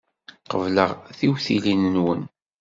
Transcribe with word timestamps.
Qebleɣ 0.49 0.89
tiwtilin-nwen. 1.17 2.21